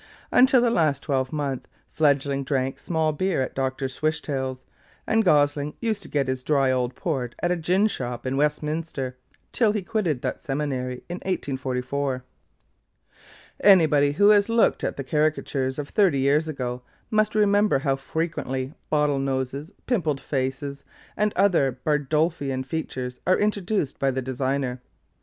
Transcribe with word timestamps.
Until 0.31 0.61
the 0.61 0.71
last 0.71 1.03
twelvemonth, 1.03 1.67
Fledgling 1.91 2.43
drank 2.43 2.79
small 2.79 3.13
beer 3.13 3.43
at 3.43 3.53
Doctor 3.53 3.85
Swishtail's; 3.87 4.65
and 5.05 5.23
Gosling 5.23 5.75
used 5.79 6.01
to 6.01 6.09
get 6.09 6.27
his 6.27 6.41
dry 6.41 6.71
old 6.71 6.95
port 6.95 7.35
at 7.43 7.51
a 7.51 7.55
gin 7.55 7.85
shop 7.85 8.25
in 8.25 8.35
Westminster 8.35 9.15
till 9.51 9.73
he 9.73 9.83
quitted 9.83 10.23
that 10.23 10.41
seminary, 10.41 11.03
in 11.07 11.17
1844. 11.17 12.23
Anybody 13.63 14.13
who 14.13 14.29
has 14.29 14.49
looked 14.49 14.83
at 14.83 14.97
the 14.97 15.03
caricatures 15.03 15.77
of 15.77 15.89
thirty 15.89 16.17
years 16.17 16.47
ago, 16.47 16.81
must 17.11 17.35
remember 17.35 17.77
how 17.77 17.95
frequently 17.95 18.73
bottle 18.89 19.19
noses, 19.19 19.71
pimpled 19.85 20.19
faces, 20.19 20.83
and 21.15 21.31
other 21.35 21.77
Bardolphian 21.85 22.65
features 22.65 23.19
are 23.27 23.37
introduced 23.37 23.99
by 23.99 24.09
the 24.09 24.23
designer. 24.23 24.81